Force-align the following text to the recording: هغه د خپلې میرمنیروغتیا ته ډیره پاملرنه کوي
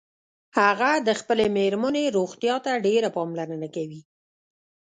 هغه 0.59 0.91
د 1.07 1.09
خپلې 1.19 1.45
میرمنیروغتیا 1.57 2.55
ته 2.65 2.71
ډیره 2.85 3.09
پاملرنه 3.15 3.67
کوي 3.75 4.01